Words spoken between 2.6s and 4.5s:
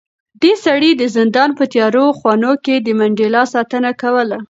کې د منډېلا ساتنه کوله.